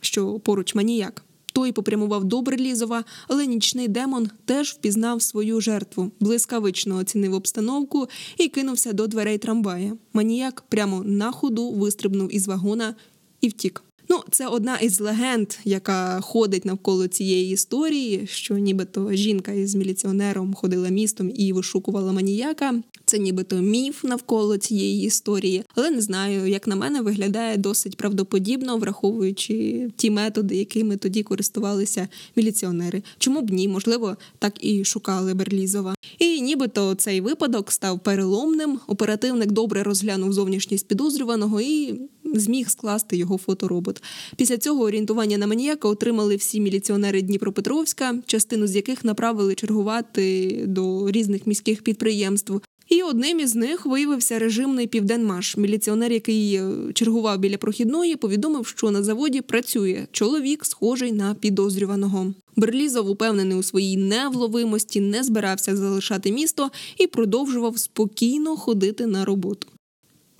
що 0.00 0.38
поруч 0.38 0.74
маніяк. 0.74 1.24
Той 1.52 1.72
попрямував 1.72 2.24
до 2.24 2.42
Берлізова, 2.42 3.04
але 3.28 3.46
нічний 3.46 3.88
демон 3.88 4.30
теж 4.44 4.72
впізнав 4.72 5.22
свою 5.22 5.60
жертву, 5.60 6.10
блискавично 6.20 6.96
оцінив 6.96 7.34
обстановку 7.34 8.08
і 8.36 8.48
кинувся 8.48 8.92
до 8.92 9.06
дверей 9.06 9.38
трамвая. 9.38 9.92
Маніяк 10.12 10.64
прямо 10.68 11.02
на 11.04 11.32
ходу 11.32 11.70
вистрибнув 11.70 12.34
із 12.34 12.48
вагона 12.48 12.94
і 13.40 13.48
втік. 13.48 13.82
Ну, 14.10 14.22
це 14.30 14.46
одна 14.46 14.76
із 14.76 15.00
легенд, 15.00 15.52
яка 15.64 16.20
ходить 16.20 16.64
навколо 16.64 17.06
цієї 17.06 17.52
історії, 17.52 18.26
що 18.26 18.58
нібито 18.58 19.12
жінка 19.12 19.52
із 19.52 19.74
міліціонером 19.74 20.54
ходила 20.54 20.88
містом 20.88 21.30
і 21.34 21.52
вишукувала 21.52 22.12
маніяка. 22.12 22.74
Це 23.04 23.18
нібито 23.18 23.56
міф 23.56 24.04
навколо 24.04 24.56
цієї 24.56 25.06
історії, 25.06 25.64
але 25.74 25.90
не 25.90 26.00
знаю, 26.00 26.46
як 26.46 26.66
на 26.66 26.76
мене 26.76 27.00
виглядає 27.00 27.56
досить 27.56 27.96
правдоподібно, 27.96 28.78
враховуючи 28.78 29.88
ті 29.96 30.10
методи, 30.10 30.56
якими 30.56 30.96
тоді 30.96 31.22
користувалися 31.22 32.08
міліціонери. 32.36 33.02
Чому 33.18 33.40
б 33.42 33.50
ні? 33.50 33.68
Можливо, 33.68 34.16
так 34.38 34.64
і 34.64 34.84
шукали 34.84 35.34
Берлізова. 35.34 35.94
І 36.18 36.40
нібито 36.40 36.94
цей 36.94 37.20
випадок 37.20 37.72
став 37.72 38.00
переломним. 38.00 38.78
Оперативник 38.86 39.52
добре 39.52 39.82
розглянув 39.82 40.32
зовнішність 40.32 40.88
підозрюваного 40.88 41.60
і 41.60 42.00
зміг 42.34 42.70
скласти 42.70 43.16
його 43.16 43.38
фоторобот. 43.38 44.02
Після 44.36 44.58
цього 44.58 44.84
орієнтування 44.84 45.38
на 45.38 45.46
маніяка 45.46 45.88
отримали 45.88 46.36
всі 46.36 46.60
міліціонери 46.60 47.22
Дніпропетровська, 47.22 48.14
частину 48.26 48.66
з 48.66 48.76
яких 48.76 49.04
направили 49.04 49.54
чергувати 49.54 50.54
до 50.66 51.10
різних 51.10 51.46
міських 51.46 51.82
підприємств. 51.82 52.60
І 52.88 53.02
одним 53.02 53.40
із 53.40 53.54
них 53.54 53.86
виявився 53.86 54.38
режимний 54.38 54.86
південмаш. 54.86 55.56
Міліціонер, 55.56 56.12
який 56.12 56.54
е, 56.54 56.72
чергував 56.94 57.38
біля 57.38 57.58
прохідної, 57.58 58.16
повідомив, 58.16 58.66
що 58.66 58.90
на 58.90 59.02
заводі 59.02 59.40
працює 59.40 60.06
чоловік, 60.12 60.64
схожий 60.64 61.12
на 61.12 61.34
підозрюваного. 61.34 62.34
Берлізов, 62.56 63.10
упевнений 63.10 63.56
у 63.56 63.62
своїй 63.62 63.96
невловимості, 63.96 65.00
не 65.00 65.24
збирався 65.24 65.76
залишати 65.76 66.32
місто 66.32 66.70
і 66.98 67.06
продовжував 67.06 67.78
спокійно 67.78 68.56
ходити 68.56 69.06
на 69.06 69.24
роботу. 69.24 69.68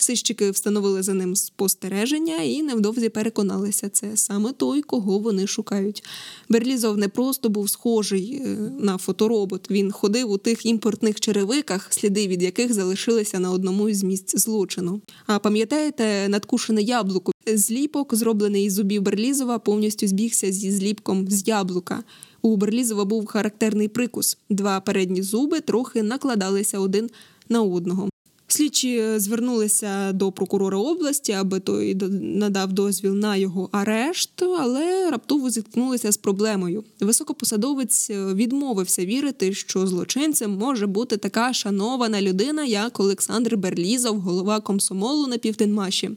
Сищики 0.00 0.50
встановили 0.50 1.02
за 1.02 1.14
ним 1.14 1.36
спостереження 1.36 2.36
і 2.36 2.62
невдовзі 2.62 3.08
переконалися, 3.08 3.88
це 3.88 4.16
саме 4.16 4.52
той, 4.52 4.82
кого 4.82 5.18
вони 5.18 5.46
шукають. 5.46 6.04
Берлізов 6.48 6.98
не 6.98 7.08
просто 7.08 7.48
був 7.48 7.70
схожий 7.70 8.42
е, 8.44 8.48
на 8.80 8.98
фоторобот. 8.98 9.70
Він 9.70 9.92
ходив 9.92 10.30
у 10.30 10.38
тих 10.38 10.66
імпортних 10.66 11.20
черевиках, 11.20 11.86
сліди 11.90 12.28
від 12.28 12.42
яких 12.42 12.72
залишилися 12.72 13.38
на 13.38 13.50
одному 13.50 13.92
з 13.92 14.02
місць 14.02 14.36
злочину. 14.36 15.00
А 15.26 15.38
пам'ятаєте, 15.38 16.28
надкушене 16.28 16.82
яблуко? 16.82 17.32
Зліпок, 17.46 18.14
зроблений 18.14 18.64
із 18.64 18.72
зубів 18.72 19.02
Берлізова, 19.02 19.58
повністю 19.58 20.06
збігся 20.06 20.52
зі 20.52 20.70
зліпком 20.70 21.30
з 21.30 21.48
яблука. 21.48 22.04
У 22.42 22.56
Берлізова 22.56 23.04
був 23.04 23.26
характерний 23.26 23.88
прикус: 23.88 24.38
два 24.50 24.80
передні 24.80 25.22
зуби 25.22 25.60
трохи 25.60 26.02
накладалися 26.02 26.78
один 26.78 27.10
на 27.48 27.62
одного. 27.62 28.08
Слідчі 28.50 29.18
звернулися 29.18 30.12
до 30.12 30.32
прокурора 30.32 30.78
області, 30.78 31.32
аби 31.32 31.60
той 31.60 31.94
надав 32.20 32.72
дозвіл 32.72 33.14
на 33.14 33.36
його 33.36 33.68
арешт, 33.72 34.42
але 34.42 35.10
раптово 35.10 35.50
зіткнулися 35.50 36.12
з 36.12 36.16
проблемою. 36.16 36.84
Високопосадовець 37.00 38.10
відмовився 38.10 39.04
вірити, 39.04 39.54
що 39.54 39.86
злочинцем 39.86 40.56
може 40.56 40.86
бути 40.86 41.16
така 41.16 41.52
шанована 41.52 42.22
людина, 42.22 42.64
як 42.64 43.00
Олександр 43.00 43.56
Берлізов, 43.56 44.20
голова 44.20 44.60
комсомолу 44.60 45.26
на 45.26 45.38
Південмаші. 45.38 46.10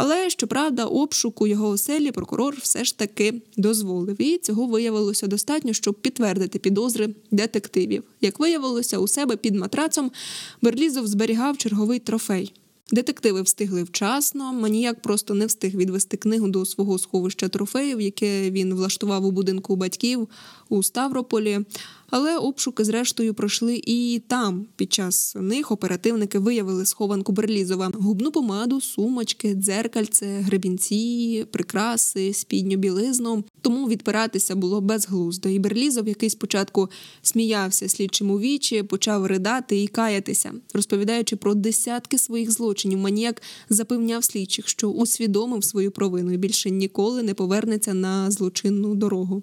Але 0.00 0.30
щоправда, 0.30 0.84
обшуку 0.84 1.46
його 1.46 1.68
оселі 1.68 2.12
прокурор 2.12 2.56
все 2.62 2.84
ж 2.84 2.98
таки 2.98 3.34
дозволив. 3.56 4.22
І 4.22 4.38
цього 4.38 4.66
виявилося 4.66 5.26
достатньо, 5.26 5.72
щоб 5.72 5.94
підтвердити 5.94 6.58
підозри 6.58 7.14
детективів. 7.30 8.02
Як 8.20 8.40
виявилося, 8.40 8.98
у 8.98 9.08
себе 9.08 9.36
під 9.36 9.54
матрацом 9.54 10.10
Берлізов 10.62 11.06
зберігав 11.06 11.56
черговий 11.56 11.98
трофей. 11.98 12.52
Детективи 12.92 13.42
встигли 13.42 13.82
вчасно. 13.82 14.52
Маніяк 14.52 15.02
просто 15.02 15.34
не 15.34 15.46
встиг 15.46 15.76
відвести 15.76 16.16
книгу 16.16 16.48
до 16.48 16.64
свого 16.64 16.98
сховища 16.98 17.48
трофеїв, 17.48 18.00
яке 18.00 18.50
він 18.50 18.74
влаштував 18.74 19.24
у 19.24 19.30
будинку 19.30 19.76
батьків 19.76 20.28
у 20.68 20.82
Ставрополі. 20.82 21.60
Але 22.10 22.36
обшуки, 22.36 22.84
зрештою, 22.84 23.34
пройшли 23.34 23.82
і 23.86 24.22
там. 24.26 24.66
Під 24.76 24.92
час 24.92 25.36
них 25.40 25.70
оперативники 25.70 26.38
виявили 26.38 26.86
схованку 26.86 27.32
Берлізова, 27.32 27.90
губну 27.94 28.30
помаду, 28.30 28.80
сумочки, 28.80 29.54
дзеркальце, 29.54 30.26
гребінці, 30.26 31.46
прикраси, 31.50 32.32
спідню 32.32 32.76
білизну. 32.76 33.44
Тому 33.60 33.88
відпиратися 33.88 34.56
було 34.56 34.80
безглуздо. 34.80 35.48
І 35.48 35.58
Берлізов, 35.58 36.08
який 36.08 36.30
спочатку 36.30 36.88
сміявся 37.22 37.88
слідчим 37.88 38.30
у 38.30 38.38
вічі, 38.38 38.82
почав 38.82 39.26
ридати 39.26 39.82
і 39.82 39.86
каятися, 39.86 40.52
розповідаючи 40.74 41.36
про 41.36 41.54
десятки 41.54 42.18
своїх 42.18 42.50
злочинів. 42.50 42.98
Маніяк 42.98 43.42
запевняв 43.70 44.24
слідчих, 44.24 44.68
що 44.68 44.88
усвідомив 44.88 45.64
свою 45.64 45.90
провину 45.90 46.32
і 46.32 46.36
більше 46.36 46.70
ніколи 46.70 47.22
не 47.22 47.34
повернеться 47.34 47.94
на 47.94 48.30
злочинну 48.30 48.94
дорогу. 48.94 49.42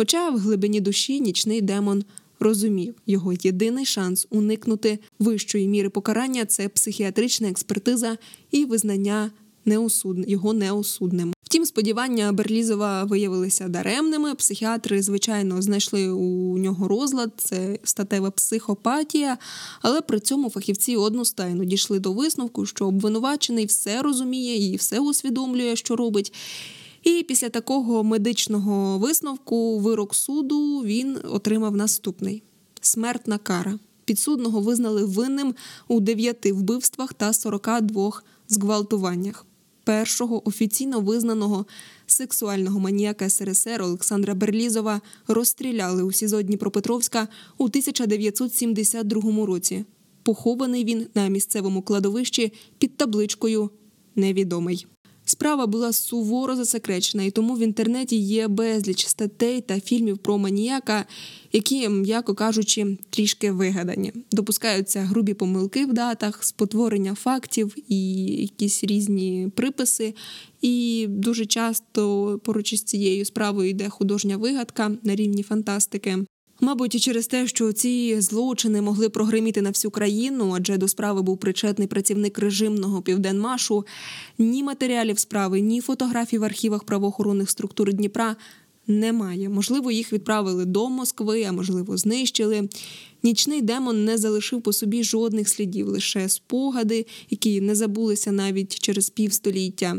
Хоча 0.00 0.30
в 0.30 0.38
глибині 0.38 0.80
душі 0.80 1.20
нічний 1.20 1.60
демон 1.60 2.04
розумів, 2.40 2.94
його 3.06 3.32
єдиний 3.42 3.84
шанс 3.84 4.26
уникнути 4.30 4.98
вищої 5.18 5.68
міри 5.68 5.88
покарання 5.88 6.44
це 6.44 6.68
психіатрична 6.68 7.48
експертиза 7.48 8.18
і 8.50 8.64
визнання 8.64 9.30
неосуд... 9.64 10.30
його 10.30 10.52
неосудним. 10.52 11.32
Втім, 11.42 11.66
сподівання 11.66 12.32
Берлізова 12.32 13.04
виявилися 13.04 13.68
даремними. 13.68 14.34
Психіатри, 14.34 15.02
звичайно, 15.02 15.62
знайшли 15.62 16.08
у 16.10 16.58
нього 16.58 16.88
розлад, 16.88 17.32
це 17.36 17.78
статева 17.84 18.30
психопатія, 18.30 19.38
але 19.82 20.00
при 20.00 20.20
цьому 20.20 20.50
фахівці 20.50 20.96
одностайно 20.96 21.64
дійшли 21.64 21.98
до 21.98 22.12
висновку, 22.12 22.66
що 22.66 22.86
обвинувачений 22.86 23.66
все 23.66 24.02
розуміє 24.02 24.72
і 24.72 24.76
все 24.76 25.00
усвідомлює, 25.00 25.76
що 25.76 25.96
робить. 25.96 26.32
І 27.02 27.24
після 27.28 27.48
такого 27.48 28.04
медичного 28.04 28.98
висновку 28.98 29.78
вирок 29.78 30.14
суду 30.14 30.82
він 30.84 31.18
отримав 31.24 31.76
наступний: 31.76 32.42
смертна 32.80 33.38
кара. 33.38 33.78
Підсудного 34.04 34.60
визнали 34.60 35.04
винним 35.04 35.54
у 35.88 36.00
дев'яти 36.00 36.52
вбивствах 36.52 37.14
та 37.14 37.32
42 37.32 38.12
зґвалтуваннях. 38.48 39.46
Першого 39.84 40.48
офіційно 40.48 41.00
визнаного 41.00 41.66
сексуального 42.06 42.80
маніяка 42.80 43.30
СРСР 43.30 43.82
Олександра 43.82 44.34
Берлізова 44.34 45.00
розстріляли 45.26 46.02
у 46.02 46.12
СІЗО 46.12 46.42
Дніпропетровська 46.42 47.28
у 47.58 47.64
1972 47.64 49.46
році. 49.46 49.84
Похований 50.22 50.84
він 50.84 51.06
на 51.14 51.28
місцевому 51.28 51.82
кладовищі 51.82 52.52
під 52.78 52.96
табличкою 52.96 53.70
Невідомий. 54.16 54.86
Справа 55.30 55.66
була 55.66 55.92
суворо 55.92 56.56
засекречена, 56.56 57.24
і 57.24 57.30
тому 57.30 57.54
в 57.54 57.62
інтернеті 57.62 58.16
є 58.16 58.48
безліч 58.48 59.06
статей 59.06 59.60
та 59.60 59.80
фільмів 59.80 60.18
про 60.18 60.38
маніяка, 60.38 61.04
які, 61.52 61.88
м'яко 61.88 62.34
кажучи, 62.34 62.98
трішки 63.10 63.52
вигадані. 63.52 64.12
Допускаються 64.32 65.00
грубі 65.00 65.34
помилки 65.34 65.86
в 65.86 65.92
датах, 65.92 66.44
спотворення 66.44 67.14
фактів 67.14 67.76
і 67.88 68.14
якісь 68.24 68.84
різні 68.84 69.52
приписи. 69.56 70.14
І 70.60 71.06
дуже 71.08 71.46
часто 71.46 72.40
поруч 72.44 72.72
із 72.72 72.82
цією 72.82 73.24
справою 73.24 73.70
йде 73.70 73.88
художня 73.88 74.36
вигадка 74.36 74.90
на 75.02 75.14
рівні 75.14 75.42
фантастики. 75.42 76.18
Мабуть, 76.60 76.94
і 76.94 77.00
через 77.00 77.26
те, 77.26 77.46
що 77.46 77.72
ці 77.72 78.20
злочини 78.20 78.82
могли 78.82 79.08
прогриміти 79.08 79.62
на 79.62 79.70
всю 79.70 79.90
країну, 79.90 80.54
адже 80.56 80.76
до 80.76 80.88
справи 80.88 81.22
був 81.22 81.38
причетний 81.38 81.88
працівник 81.88 82.38
режимного 82.38 83.02
південмашу, 83.02 83.86
ні 84.38 84.62
матеріалів 84.62 85.18
справи, 85.18 85.60
ні 85.60 85.80
фотографій 85.80 86.38
в 86.38 86.44
архівах 86.44 86.84
правоохоронних 86.84 87.50
структур 87.50 87.92
Дніпра 87.92 88.36
немає. 88.86 89.48
Можливо, 89.48 89.90
їх 89.90 90.12
відправили 90.12 90.64
до 90.64 90.88
Москви, 90.88 91.42
а 91.42 91.52
можливо, 91.52 91.96
знищили. 91.96 92.68
Нічний 93.22 93.62
демон 93.62 94.04
не 94.04 94.18
залишив 94.18 94.62
по 94.62 94.72
собі 94.72 95.02
жодних 95.02 95.48
слідів, 95.48 95.88
лише 95.88 96.28
спогади, 96.28 97.06
які 97.30 97.60
не 97.60 97.74
забулися 97.74 98.32
навіть 98.32 98.80
через 98.80 99.10
півстоліття. 99.10 99.96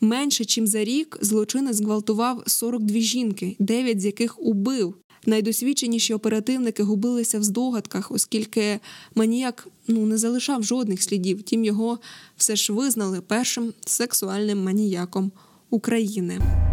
Менше 0.00 0.44
чим 0.44 0.66
за 0.66 0.84
рік 0.84 1.18
злочинець 1.20 1.76
зґвалтував 1.76 2.42
42 2.46 3.00
жінки, 3.00 3.56
9 3.58 4.00
з 4.00 4.04
яких 4.04 4.42
убив. 4.42 4.94
Найдосвідченіші 5.26 6.14
оперативники 6.14 6.82
губилися 6.82 7.38
в 7.38 7.42
здогадках, 7.42 8.12
оскільки 8.12 8.80
маніяк 9.14 9.68
ну 9.88 10.06
не 10.06 10.18
залишав 10.18 10.62
жодних 10.62 11.02
слідів. 11.02 11.42
Тім 11.42 11.64
його 11.64 11.98
все 12.36 12.56
ж 12.56 12.72
визнали 12.72 13.20
першим 13.20 13.72
сексуальним 13.86 14.64
маніяком 14.64 15.32
України. 15.70 16.65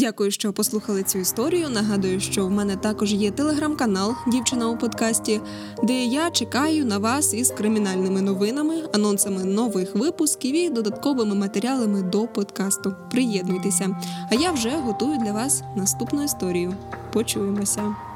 Дякую, 0.00 0.30
що 0.30 0.52
послухали 0.52 1.02
цю 1.02 1.18
історію. 1.18 1.68
Нагадую, 1.68 2.20
що 2.20 2.46
в 2.46 2.50
мене 2.50 2.76
також 2.76 3.12
є 3.12 3.30
телеграм-канал 3.30 4.14
Дівчина 4.26 4.68
у 4.68 4.78
подкасті, 4.78 5.40
де 5.82 6.04
я 6.04 6.30
чекаю 6.30 6.84
на 6.84 6.98
вас 6.98 7.34
із 7.34 7.50
кримінальними 7.50 8.22
новинами, 8.22 8.74
анонсами 8.94 9.44
нових 9.44 9.94
випусків 9.94 10.54
і 10.54 10.68
додатковими 10.68 11.34
матеріалами 11.34 12.02
до 12.02 12.26
подкасту. 12.26 12.94
Приєднуйтеся! 13.10 13.96
А 14.30 14.34
я 14.34 14.52
вже 14.52 14.70
готую 14.70 15.18
для 15.18 15.32
вас 15.32 15.62
наступну 15.76 16.24
історію. 16.24 16.74
Почуємося. 17.12 18.09